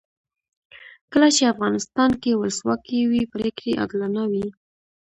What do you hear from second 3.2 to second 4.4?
پرېکړې عادلانه